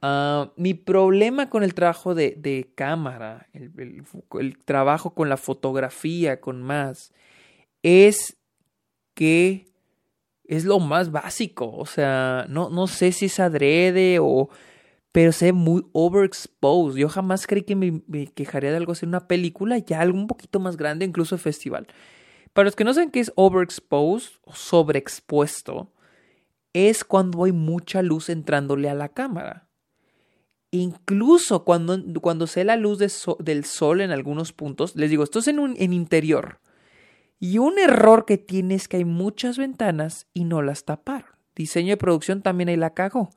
Ah, 0.00 0.50
mi 0.56 0.74
problema 0.74 1.48
con 1.48 1.62
el 1.62 1.74
trabajo 1.74 2.14
de, 2.14 2.68
cámara, 2.74 3.46
el, 3.52 4.58
trabajo 4.64 5.14
con 5.14 5.28
la 5.28 5.36
fotografía, 5.36 6.40
con 6.40 6.62
más, 6.62 7.12
es 7.84 8.38
que 9.14 9.66
es 10.42 10.64
lo 10.64 10.80
más 10.80 11.12
básico. 11.12 11.70
O 11.76 11.86
sea, 11.86 12.46
no, 12.48 12.70
no 12.70 12.88
sé 12.88 13.12
si 13.12 13.26
es 13.26 13.38
adrede 13.38 14.18
o... 14.20 14.48
Pero 15.12 15.30
se 15.30 15.52
muy 15.52 15.86
overexposed. 15.92 16.98
Yo 16.98 17.08
jamás 17.08 17.46
creí 17.46 17.62
que 17.62 17.76
me, 17.76 18.02
quejaría 18.34 18.72
de 18.72 18.78
algo 18.78 18.92
así 18.92 19.04
en 19.04 19.10
una 19.10 19.28
película, 19.28 19.78
ya 19.78 20.00
algo 20.00 20.18
un 20.18 20.26
poquito 20.26 20.58
más 20.58 20.76
grande, 20.76 21.04
incluso 21.04 21.38
festival. 21.38 21.86
Para 22.52 22.64
los 22.64 22.74
que 22.74 22.82
no 22.82 22.92
saben 22.92 23.12
qué 23.12 23.20
es 23.20 23.30
overexposed 23.36 24.32
o 24.42 24.54
sobreexpuesto, 24.56 25.92
es 26.72 27.04
cuando 27.04 27.44
hay 27.44 27.52
mucha 27.52 28.02
luz 28.02 28.28
entrándole 28.28 28.88
a 28.90 28.94
la 28.94 29.08
cámara. 29.08 29.68
Incluso 30.72 31.64
cuando, 31.64 31.96
cuando 32.20 32.48
se 32.48 32.64
la 32.64 32.74
luz 32.74 32.98
del 32.98 33.64
sol 33.64 34.00
en 34.00 34.10
algunos 34.10 34.52
puntos, 34.52 34.96
les 34.96 35.10
digo, 35.10 35.22
esto 35.22 35.38
es 35.38 35.46
en, 35.46 35.60
un, 35.60 35.76
en 35.78 35.92
interior. 35.92 36.58
Y 37.38 37.58
un 37.58 37.78
error 37.78 38.24
que 38.24 38.38
tiene 38.38 38.74
es 38.74 38.88
que 38.88 38.98
hay 38.98 39.04
muchas 39.04 39.58
ventanas 39.58 40.26
y 40.32 40.44
no 40.44 40.62
las 40.62 40.84
taparon. 40.84 41.30
Diseño 41.54 41.90
de 41.90 41.96
producción 41.96 42.42
también 42.42 42.68
ahí 42.68 42.76
la 42.76 42.94
cagó. 42.94 43.30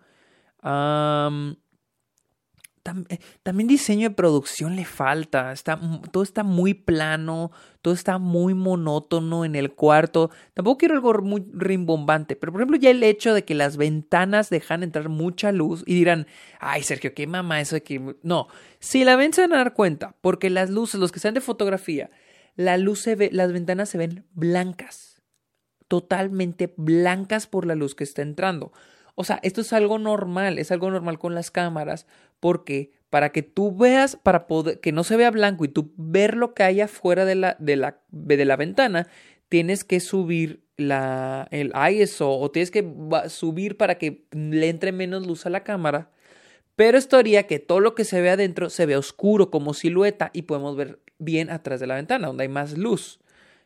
Eh, 3.09 3.19
también 3.43 3.67
diseño 3.67 4.09
de 4.09 4.15
producción 4.15 4.75
le 4.75 4.85
falta. 4.85 5.51
Está, 5.51 5.79
todo 6.11 6.23
está 6.23 6.43
muy 6.43 6.73
plano, 6.73 7.51
todo 7.81 7.93
está 7.93 8.17
muy 8.17 8.53
monótono 8.53 9.45
en 9.45 9.55
el 9.55 9.73
cuarto. 9.73 10.31
Tampoco 10.53 10.77
quiero 10.77 10.95
algo 10.95 11.13
muy 11.21 11.45
rimbombante, 11.53 12.35
pero 12.35 12.51
por 12.51 12.61
ejemplo, 12.61 12.77
ya 12.77 12.89
el 12.89 13.03
hecho 13.03 13.33
de 13.33 13.43
que 13.43 13.55
las 13.55 13.77
ventanas 13.77 14.49
dejan 14.49 14.83
entrar 14.83 15.09
mucha 15.09 15.51
luz 15.51 15.83
y 15.85 15.95
dirán, 15.95 16.27
ay, 16.59 16.83
Sergio, 16.83 17.13
qué 17.13 17.27
mamá 17.27 17.61
eso 17.61 17.81
que. 17.83 18.15
No, 18.23 18.47
si 18.79 19.03
la 19.03 19.15
ven 19.15 19.33
se 19.33 19.41
van 19.41 19.53
a 19.53 19.57
dar 19.57 19.73
cuenta, 19.73 20.15
porque 20.21 20.49
las 20.49 20.69
luces, 20.69 20.99
los 20.99 21.11
que 21.11 21.19
están 21.19 21.33
de 21.33 21.41
fotografía, 21.41 22.09
la 22.57 22.77
luz 22.77 22.99
se 22.99 23.15
ve, 23.15 23.29
las 23.31 23.53
ventanas 23.53 23.87
se 23.87 23.97
ven 23.97 24.25
blancas, 24.33 25.21
totalmente 25.87 26.73
blancas 26.75 27.47
por 27.47 27.65
la 27.65 27.75
luz 27.75 27.95
que 27.95 28.03
está 28.03 28.23
entrando. 28.23 28.73
O 29.15 29.23
sea, 29.23 29.39
esto 29.43 29.61
es 29.61 29.71
algo 29.73 29.97
normal, 29.99 30.59
es 30.59 30.71
algo 30.71 30.91
normal 30.91 31.17
con 31.19 31.33
las 31.33 31.49
cámaras, 31.49 32.07
porque 32.39 32.91
para 33.09 33.31
que 33.31 33.43
tú 33.43 33.75
veas, 33.75 34.15
para 34.15 34.47
poder, 34.47 34.79
que 34.79 34.91
no 34.91 35.03
se 35.03 35.15
vea 35.15 35.31
blanco 35.31 35.65
y 35.65 35.69
tú 35.69 35.93
ver 35.95 36.35
lo 36.35 36.53
que 36.53 36.63
hay 36.63 36.81
afuera 36.81 37.25
de 37.25 37.35
la, 37.35 37.55
de 37.59 37.77
la, 37.77 38.01
de 38.09 38.45
la 38.45 38.55
ventana, 38.57 39.07
tienes 39.49 39.83
que 39.83 39.99
subir 39.99 40.63
la, 40.77 41.47
el 41.51 41.73
ISO 41.91 42.31
o 42.31 42.51
tienes 42.51 42.71
que 42.71 42.85
subir 43.29 43.77
para 43.77 43.97
que 43.97 44.25
le 44.31 44.69
entre 44.69 44.91
menos 44.91 45.25
luz 45.25 45.45
a 45.45 45.49
la 45.49 45.63
cámara. 45.63 46.11
Pero 46.75 46.97
esto 46.97 47.17
haría 47.17 47.47
que 47.47 47.59
todo 47.59 47.79
lo 47.79 47.95
que 47.95 48.03
se 48.03 48.21
ve 48.21 48.29
adentro 48.29 48.69
se 48.69 48.85
vea 48.85 48.99
oscuro 48.99 49.49
como 49.49 49.73
silueta 49.73 50.29
y 50.33 50.43
podemos 50.43 50.75
ver 50.75 50.99
bien 51.19 51.50
atrás 51.50 51.79
de 51.79 51.88
la 51.88 51.95
ventana, 51.95 52.27
donde 52.27 52.43
hay 52.43 52.50
más 52.50 52.77
luz. 52.77 53.19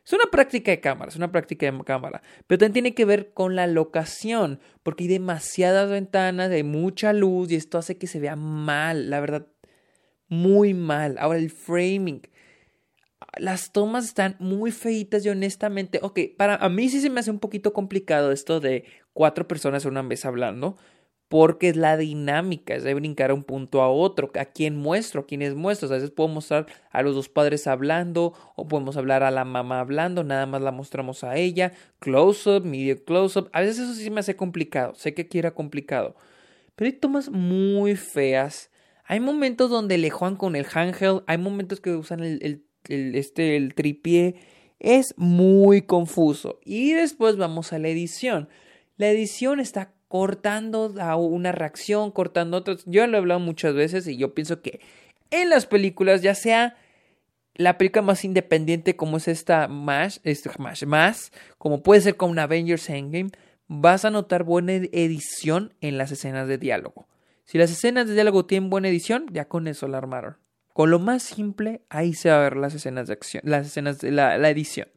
Es 0.04 0.12
una 0.12 0.26
práctica 0.30 0.72
de 0.72 0.80
cámara, 0.80 1.10
es 1.10 1.16
una 1.16 1.30
práctica 1.30 1.70
de 1.70 1.84
cámara, 1.84 2.22
pero 2.46 2.58
también 2.58 2.72
tiene 2.72 2.94
que 2.94 3.04
ver 3.04 3.32
con 3.32 3.54
la 3.54 3.68
locación, 3.68 4.58
porque 4.82 5.04
hay 5.04 5.08
demasiadas 5.08 5.88
ventanas, 5.88 6.50
hay 6.50 6.64
mucha 6.64 7.12
luz 7.12 7.52
y 7.52 7.56
esto 7.56 7.78
hace 7.78 7.96
que 7.98 8.08
se 8.08 8.18
vea 8.18 8.34
mal, 8.34 9.10
la 9.10 9.20
verdad, 9.20 9.46
muy 10.28 10.74
mal. 10.74 11.18
Ahora 11.18 11.38
el 11.38 11.50
framing, 11.50 12.22
las 13.38 13.72
tomas 13.72 14.04
están 14.06 14.36
muy 14.40 14.72
feitas 14.72 15.24
y 15.24 15.28
honestamente, 15.28 16.00
ok, 16.02 16.18
para 16.36 16.56
a 16.56 16.68
mí 16.68 16.88
sí 16.88 17.00
se 17.00 17.08
me 17.08 17.20
hace 17.20 17.30
un 17.30 17.38
poquito 17.38 17.72
complicado 17.72 18.32
esto 18.32 18.58
de 18.58 18.84
cuatro 19.12 19.46
personas 19.46 19.86
a 19.86 19.88
una 19.88 20.02
vez 20.02 20.24
hablando, 20.24 20.76
porque 21.32 21.70
es 21.70 21.76
la 21.76 21.96
dinámica, 21.96 22.74
es 22.74 22.84
de 22.84 22.92
brincar 22.92 23.30
a 23.30 23.34
un 23.34 23.42
punto 23.42 23.80
a 23.80 23.88
otro, 23.88 24.30
a 24.38 24.44
quién 24.44 24.76
muestro, 24.76 25.22
a 25.22 25.26
quiénes 25.26 25.54
muestro. 25.54 25.88
a 25.88 25.92
veces 25.92 26.10
puedo 26.10 26.28
mostrar 26.28 26.66
a 26.90 27.00
los 27.00 27.14
dos 27.14 27.30
padres 27.30 27.66
hablando, 27.66 28.34
o 28.54 28.68
podemos 28.68 28.98
hablar 28.98 29.22
a 29.22 29.30
la 29.30 29.46
mamá 29.46 29.80
hablando, 29.80 30.24
nada 30.24 30.44
más 30.44 30.60
la 30.60 30.72
mostramos 30.72 31.24
a 31.24 31.38
ella, 31.38 31.72
close-up, 32.00 32.66
medio 32.66 33.02
close-up. 33.02 33.48
A 33.54 33.62
veces 33.62 33.78
eso 33.78 33.94
sí 33.94 34.10
me 34.10 34.20
hace 34.20 34.36
complicado, 34.36 34.94
sé 34.94 35.14
que 35.14 35.22
aquí 35.22 35.38
era 35.38 35.54
complicado, 35.54 36.16
pero 36.76 36.90
hay 36.90 36.98
tomas 36.98 37.30
muy 37.30 37.96
feas. 37.96 38.70
Hay 39.06 39.18
momentos 39.18 39.70
donde 39.70 39.96
le 39.96 40.10
juegan 40.10 40.36
con 40.36 40.54
el 40.54 40.66
handheld, 40.70 41.22
hay 41.26 41.38
momentos 41.38 41.80
que 41.80 41.92
usan 41.92 42.22
el, 42.22 42.66
este, 42.84 43.56
el 43.56 43.74
tripié. 43.74 44.34
Es 44.80 45.14
muy 45.16 45.80
confuso. 45.80 46.60
Y 46.62 46.92
después 46.92 47.38
vamos 47.38 47.72
a 47.72 47.78
la 47.78 47.88
edición. 47.88 48.50
La 48.98 49.08
edición 49.08 49.60
está 49.60 49.94
cortando 50.12 50.92
a 51.00 51.16
una 51.16 51.52
reacción, 51.52 52.10
cortando 52.10 52.58
otras. 52.58 52.82
Yo 52.84 53.06
lo 53.06 53.16
he 53.16 53.20
hablado 53.20 53.40
muchas 53.40 53.72
veces 53.72 54.06
y 54.06 54.18
yo 54.18 54.34
pienso 54.34 54.60
que 54.60 54.78
en 55.30 55.48
las 55.48 55.64
películas, 55.64 56.20
ya 56.20 56.34
sea 56.34 56.76
la 57.54 57.78
película 57.78 58.02
más 58.02 58.22
independiente 58.22 58.94
como 58.94 59.16
es 59.16 59.26
esta 59.26 59.68
más, 59.68 60.20
este, 60.22 60.50
más, 60.58 60.84
más, 60.84 61.32
como 61.56 61.82
puede 61.82 62.02
ser 62.02 62.18
con 62.18 62.28
un 62.28 62.38
Avengers 62.40 62.90
Endgame, 62.90 63.30
vas 63.68 64.04
a 64.04 64.10
notar 64.10 64.44
buena 64.44 64.74
edición 64.74 65.72
en 65.80 65.96
las 65.96 66.12
escenas 66.12 66.46
de 66.46 66.58
diálogo. 66.58 67.08
Si 67.46 67.56
las 67.56 67.70
escenas 67.70 68.06
de 68.06 68.12
diálogo 68.12 68.44
tienen 68.44 68.68
buena 68.68 68.88
edición, 68.88 69.24
ya 69.32 69.46
con 69.46 69.66
eso 69.66 69.88
la 69.88 69.96
armaron. 69.96 70.36
Con 70.74 70.90
lo 70.90 70.98
más 70.98 71.22
simple, 71.22 71.86
ahí 71.88 72.12
se 72.12 72.28
va 72.28 72.36
a 72.36 72.42
ver 72.42 72.58
las 72.58 72.74
escenas 72.74 73.06
de 73.06 73.14
acción, 73.14 73.44
las 73.46 73.66
escenas 73.66 73.98
de 73.98 74.10
la 74.10 74.50
edición. 74.50 74.88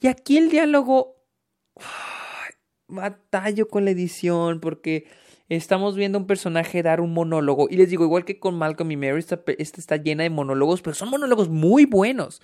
Y 0.00 0.08
aquí 0.08 0.38
el 0.38 0.50
diálogo 0.50 1.18
batallo 2.88 3.68
con 3.68 3.84
la 3.84 3.92
edición 3.92 4.60
porque 4.60 5.06
estamos 5.48 5.96
viendo 5.96 6.18
a 6.18 6.20
un 6.20 6.26
personaje 6.26 6.82
dar 6.82 7.00
un 7.00 7.12
monólogo. 7.12 7.68
Y 7.70 7.76
les 7.76 7.90
digo, 7.90 8.04
igual 8.04 8.24
que 8.24 8.38
con 8.38 8.56
Malcolm 8.56 8.90
y 8.90 8.96
Mary, 8.96 9.18
esta, 9.18 9.40
está 9.56 9.96
llena 9.96 10.24
de 10.24 10.30
monólogos, 10.30 10.82
pero 10.82 10.94
son 10.94 11.10
monólogos 11.10 11.48
muy 11.48 11.84
buenos. 11.84 12.42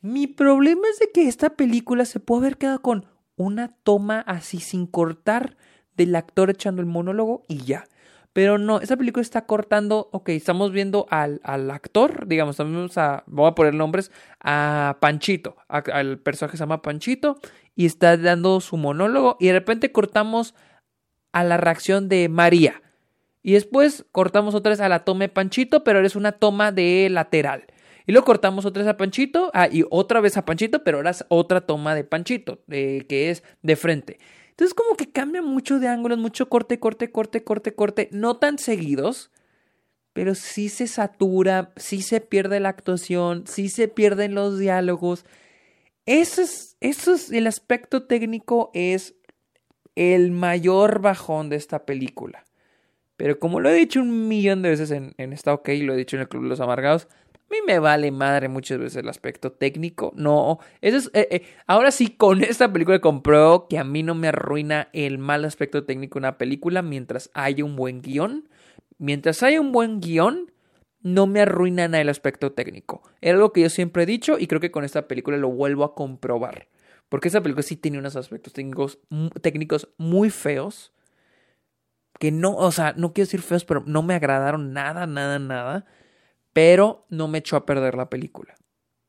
Mi 0.00 0.26
problema 0.26 0.82
es 0.90 0.98
de 0.98 1.10
que 1.12 1.28
esta 1.28 1.50
película 1.50 2.04
se 2.04 2.20
puede 2.20 2.46
haber 2.46 2.56
quedado 2.56 2.82
con 2.82 3.06
una 3.36 3.74
toma 3.84 4.20
así 4.20 4.58
sin 4.60 4.86
cortar 4.86 5.56
del 5.96 6.14
actor 6.16 6.50
echando 6.50 6.80
el 6.80 6.86
monólogo 6.86 7.44
y 7.48 7.58
ya. 7.64 7.84
Pero 8.32 8.58
no, 8.58 8.80
esta 8.80 8.96
película 8.96 9.22
está 9.22 9.44
cortando, 9.44 10.08
ok, 10.12 10.28
estamos 10.30 10.70
viendo 10.70 11.06
al, 11.10 11.40
al 11.42 11.68
actor, 11.70 12.28
digamos, 12.28 12.56
vamos 12.58 12.96
a, 12.96 13.24
voy 13.26 13.48
a 13.48 13.56
poner 13.56 13.74
nombres, 13.74 14.12
a 14.40 14.98
Panchito, 15.00 15.56
al 15.66 16.18
personaje 16.20 16.56
se 16.56 16.62
llama 16.62 16.80
Panchito, 16.80 17.40
y 17.74 17.86
está 17.86 18.16
dando 18.16 18.60
su 18.60 18.76
monólogo, 18.76 19.36
y 19.40 19.46
de 19.46 19.52
repente 19.52 19.92
cortamos 19.92 20.54
a 21.32 21.44
la 21.44 21.56
reacción 21.56 22.08
de 22.08 22.28
María. 22.28 22.82
Y 23.42 23.52
después 23.52 24.04
cortamos 24.12 24.54
otra 24.54 24.70
vez 24.70 24.80
a 24.80 24.88
la 24.88 25.04
toma 25.04 25.24
de 25.24 25.28
Panchito, 25.30 25.82
pero 25.82 26.04
es 26.04 26.16
una 26.16 26.32
toma 26.32 26.72
de 26.72 27.08
lateral. 27.10 27.64
Y 28.06 28.12
luego 28.12 28.26
cortamos 28.26 28.66
otra 28.66 28.82
vez 28.82 28.90
a 28.90 28.96
Panchito, 28.96 29.50
ah, 29.54 29.68
y 29.70 29.84
otra 29.90 30.20
vez 30.20 30.36
a 30.36 30.44
Panchito, 30.44 30.84
pero 30.84 30.98
ahora 30.98 31.10
es 31.10 31.24
otra 31.28 31.60
toma 31.60 31.94
de 31.94 32.04
Panchito, 32.04 32.62
que 32.68 33.30
es 33.30 33.42
de 33.62 33.76
frente. 33.76 34.18
Entonces 34.60 34.74
como 34.74 34.94
que 34.94 35.10
cambia 35.10 35.40
mucho 35.40 35.78
de 35.78 35.88
ángulos, 35.88 36.18
mucho 36.18 36.48
corte, 36.50 36.78
corte, 36.78 37.10
corte, 37.10 37.44
corte, 37.44 37.74
corte, 37.74 38.08
no 38.12 38.36
tan 38.36 38.58
seguidos, 38.58 39.30
pero 40.12 40.34
sí 40.34 40.68
se 40.68 40.86
satura, 40.86 41.72
sí 41.76 42.02
se 42.02 42.20
pierde 42.20 42.60
la 42.60 42.68
actuación, 42.68 43.44
sí 43.46 43.68
se 43.68 43.88
pierden 43.88 44.34
los 44.34 44.58
diálogos. 44.58 45.24
Eso 46.06 46.42
es, 46.42 46.76
eso 46.80 47.14
es 47.14 47.30
el 47.30 47.46
aspecto 47.46 48.04
técnico 48.04 48.70
es 48.74 49.14
el 49.94 50.30
mayor 50.30 51.00
bajón 51.00 51.48
de 51.48 51.56
esta 51.56 51.84
película. 51.84 52.44
Pero 53.16 53.38
como 53.38 53.60
lo 53.60 53.68
he 53.68 53.74
dicho 53.74 54.00
un 54.00 54.28
millón 54.28 54.62
de 54.62 54.70
veces 54.70 54.90
en, 54.90 55.14
en 55.18 55.32
Está 55.32 55.52
OK, 55.52 55.68
lo 55.82 55.92
he 55.92 55.96
dicho 55.96 56.16
en 56.16 56.22
el 56.22 56.28
Club 56.28 56.44
de 56.44 56.48
los 56.48 56.60
Amargados, 56.60 57.06
a 57.50 57.52
mí 57.52 57.58
me 57.66 57.80
vale 57.80 58.12
madre 58.12 58.48
muchas 58.48 58.78
veces 58.78 58.96
el 59.02 59.08
aspecto 59.08 59.50
técnico. 59.50 60.12
No, 60.14 60.60
eso 60.80 60.96
es. 60.98 61.10
Eh, 61.14 61.28
eh, 61.32 61.42
ahora 61.66 61.90
sí, 61.90 62.10
con 62.10 62.44
esta 62.44 62.72
película 62.72 63.00
compró 63.00 63.66
que 63.68 63.76
a 63.76 63.84
mí 63.84 64.02
no 64.02 64.14
me 64.14 64.28
arruina 64.28 64.88
el 64.92 65.18
mal 65.18 65.44
aspecto 65.44 65.84
técnico 65.84 66.14
de 66.14 66.20
una 66.20 66.38
película 66.38 66.80
mientras 66.82 67.28
haya 67.34 67.64
un 67.64 67.74
buen 67.74 68.02
guion. 68.02 68.48
Mientras 68.98 69.42
haya 69.42 69.60
un 69.60 69.72
buen 69.72 70.00
guion, 70.00 70.52
no 71.02 71.26
me 71.26 71.40
arruina 71.40 71.88
nada 71.88 72.02
el 72.02 72.08
aspecto 72.08 72.52
técnico. 72.52 73.02
Era 73.20 73.36
algo 73.36 73.52
que 73.52 73.62
yo 73.62 73.70
siempre 73.70 74.02
he 74.02 74.06
dicho 74.06 74.38
y 74.38 74.46
creo 74.46 74.60
que 74.60 74.70
con 74.70 74.84
esta 74.84 75.08
película 75.08 75.36
lo 75.36 75.48
vuelvo 75.48 75.84
a 75.84 75.94
comprobar. 75.94 76.68
Porque 77.08 77.28
esta 77.28 77.42
película 77.42 77.62
sí 77.62 77.76
tenía 77.76 77.98
unos 77.98 78.16
aspectos 78.16 78.52
técnicos, 78.52 79.88
muy 79.98 80.30
feos. 80.30 80.92
Que 82.18 82.30
no, 82.30 82.54
o 82.54 82.70
sea, 82.70 82.92
no 82.96 83.12
quiero 83.12 83.26
decir 83.26 83.42
feos, 83.42 83.64
pero 83.64 83.82
no 83.86 84.02
me 84.02 84.14
agradaron 84.14 84.72
nada, 84.72 85.06
nada, 85.06 85.38
nada. 85.38 85.86
Pero 86.52 87.06
no 87.08 87.28
me 87.28 87.38
echó 87.38 87.56
a 87.56 87.66
perder 87.66 87.94
la 87.94 88.10
película. 88.10 88.54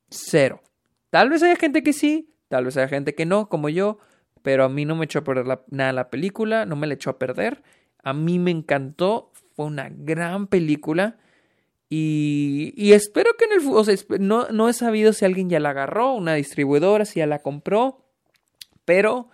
Cero. 0.10 0.62
Tal 1.10 1.29
vez 1.29 1.43
haya 1.43 1.55
gente 1.57 1.83
que 1.83 1.93
sí, 1.93 2.33
tal 2.48 2.65
vez 2.65 2.77
haya 2.77 2.88
gente 2.88 3.13
que 3.13 3.25
no, 3.25 3.50
como 3.50 3.69
yo. 3.69 4.00
Pero 4.41 4.63
a 4.63 4.69
mí 4.69 4.86
no 4.86 4.95
me 4.95 5.05
echó 5.05 5.19
a 5.19 5.24
perder 5.24 5.60
nada 5.69 5.93
la 5.93 6.10
película, 6.10 6.65
no 6.65 6.75
me 6.75 6.88
la 6.88 6.95
echó 6.95 7.12
a 7.12 7.19
perder. 7.19 7.62
A 8.03 8.13
mí 8.13 8.39
me 8.39 8.50
encantó, 8.50 9.31
fue 9.55 9.65
una 9.65 9.89
gran 9.91 10.48
película. 10.48 11.17
Y, 11.93 12.93
espero 12.93 13.31
que 13.38 13.43
en 13.43 13.51
el 13.51 13.67
o 13.67 13.83
sea, 13.83 13.93
no, 14.17 14.48
no 14.48 14.69
he 14.69 14.74
sabido 14.74 15.12
si 15.12 15.25
alguien 15.25 15.50
ya 15.50 15.60
la 15.60 15.71
agarró, 15.71 16.13
una 16.13 16.36
distribuidora, 16.36 17.03
si 17.03 17.19
ya 17.19 17.27
la 17.27 17.39
compró, 17.39 18.05
pero 18.86 19.29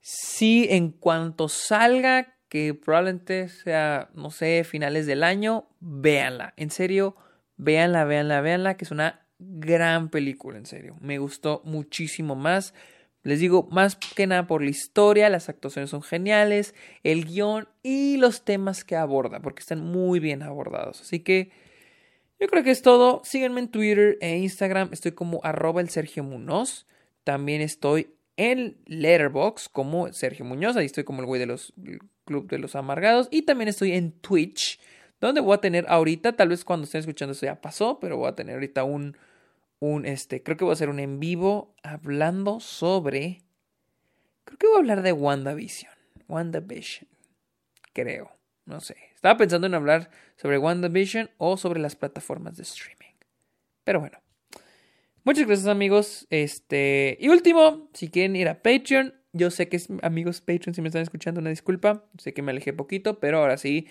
sí 0.00 0.68
en 0.70 0.92
cuanto 0.92 1.48
salga, 1.48 2.36
que 2.48 2.74
probablemente 2.74 3.48
sea, 3.48 4.08
no 4.14 4.30
sé, 4.30 4.62
finales 4.62 5.06
del 5.06 5.24
año, 5.24 5.68
véanla, 5.80 6.54
en 6.56 6.70
serio, 6.70 7.16
véanla, 7.56 8.04
véanla, 8.04 8.40
véanla, 8.40 8.76
que 8.76 8.84
es 8.84 8.92
una 8.92 9.26
gran 9.40 10.10
película, 10.10 10.58
en 10.58 10.66
serio, 10.66 10.96
me 11.00 11.18
gustó 11.18 11.60
muchísimo 11.64 12.36
más. 12.36 12.72
Les 13.22 13.40
digo, 13.40 13.68
más 13.70 13.96
que 13.96 14.26
nada 14.26 14.46
por 14.46 14.62
la 14.62 14.70
historia, 14.70 15.28
las 15.28 15.48
actuaciones 15.48 15.90
son 15.90 16.02
geniales, 16.02 16.74
el 17.02 17.24
guion 17.24 17.68
y 17.82 18.16
los 18.16 18.44
temas 18.44 18.84
que 18.84 18.96
aborda, 18.96 19.40
porque 19.40 19.60
están 19.60 19.80
muy 19.80 20.20
bien 20.20 20.42
abordados. 20.42 21.00
Así 21.00 21.20
que 21.20 21.50
yo 22.40 22.46
creo 22.46 22.62
que 22.62 22.70
es 22.70 22.82
todo. 22.82 23.20
Síganme 23.24 23.60
en 23.60 23.68
Twitter 23.68 24.18
e 24.20 24.38
Instagram, 24.38 24.90
estoy 24.92 25.12
como 25.12 25.40
arroba 25.42 25.80
el 25.80 25.88
Sergio 25.88 26.22
Munoz. 26.22 26.86
También 27.24 27.60
estoy 27.60 28.14
en 28.38 28.78
Letterbox 28.86 29.68
como 29.68 30.12
Sergio 30.12 30.44
Muñoz, 30.44 30.76
ahí 30.76 30.86
estoy 30.86 31.02
como 31.02 31.20
el 31.20 31.26
güey 31.26 31.40
de 31.40 31.46
los 31.46 31.74
Club 32.24 32.48
de 32.48 32.58
los 32.58 32.76
Amargados. 32.76 33.28
Y 33.32 33.42
también 33.42 33.68
estoy 33.68 33.92
en 33.92 34.12
Twitch, 34.12 34.78
donde 35.20 35.40
voy 35.40 35.54
a 35.54 35.60
tener 35.60 35.84
ahorita, 35.88 36.36
tal 36.36 36.50
vez 36.50 36.64
cuando 36.64 36.84
estén 36.84 37.00
escuchando 37.00 37.32
eso 37.32 37.46
ya 37.46 37.60
pasó, 37.60 37.98
pero 37.98 38.16
voy 38.16 38.28
a 38.28 38.36
tener 38.36 38.54
ahorita 38.54 38.84
un 38.84 39.16
un, 39.80 40.06
este, 40.06 40.42
creo 40.42 40.56
que 40.56 40.64
voy 40.64 40.72
a 40.72 40.74
hacer 40.74 40.88
un 40.88 41.00
en 41.00 41.20
vivo 41.20 41.74
hablando 41.82 42.60
sobre, 42.60 43.42
creo 44.44 44.58
que 44.58 44.66
voy 44.66 44.76
a 44.76 44.78
hablar 44.80 45.02
de 45.02 45.12
WandaVision, 45.12 45.92
WandaVision, 46.28 47.08
creo, 47.92 48.32
no 48.64 48.80
sé. 48.80 48.96
Estaba 49.14 49.36
pensando 49.36 49.66
en 49.66 49.74
hablar 49.74 50.10
sobre 50.36 50.58
WandaVision 50.58 51.30
o 51.38 51.56
sobre 51.56 51.80
las 51.80 51.96
plataformas 51.96 52.56
de 52.56 52.62
streaming. 52.62 53.14
Pero 53.84 54.00
bueno. 54.00 54.18
Muchas 55.24 55.46
gracias 55.46 55.68
amigos. 55.68 56.26
Este, 56.30 57.18
y 57.20 57.28
último, 57.28 57.90
si 57.92 58.08
quieren 58.08 58.36
ir 58.36 58.48
a 58.48 58.62
Patreon, 58.62 59.14
yo 59.32 59.50
sé 59.50 59.68
que 59.68 59.78
amigos 60.02 60.40
Patreon 60.40 60.74
si 60.74 60.80
me 60.80 60.88
están 60.88 61.02
escuchando, 61.02 61.40
una 61.40 61.50
disculpa, 61.50 62.06
sé 62.16 62.32
que 62.32 62.40
me 62.40 62.52
alejé 62.52 62.72
poquito, 62.72 63.20
pero 63.20 63.38
ahora 63.38 63.58
sí 63.58 63.86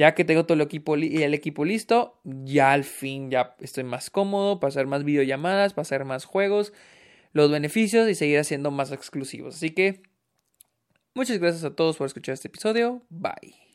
ya 0.00 0.14
que 0.14 0.24
tengo 0.24 0.46
todo 0.46 0.54
el 0.54 0.62
equipo, 0.62 0.94
el 0.94 1.34
equipo 1.34 1.66
listo, 1.66 2.18
ya 2.24 2.72
al 2.72 2.84
fin 2.84 3.30
ya 3.30 3.54
estoy 3.60 3.84
más 3.84 4.08
cómodo 4.08 4.58
para 4.58 4.70
hacer 4.70 4.86
más 4.86 5.04
videollamadas, 5.04 5.74
para 5.74 5.82
hacer 5.82 6.06
más 6.06 6.24
juegos, 6.24 6.72
los 7.34 7.50
beneficios 7.50 8.08
y 8.08 8.14
seguir 8.14 8.38
haciendo 8.38 8.70
más 8.70 8.92
exclusivos. 8.92 9.56
Así 9.56 9.72
que 9.72 10.00
muchas 11.14 11.36
gracias 11.36 11.64
a 11.64 11.76
todos 11.76 11.98
por 11.98 12.06
escuchar 12.06 12.32
este 12.32 12.48
episodio. 12.48 13.02
Bye. 13.10 13.69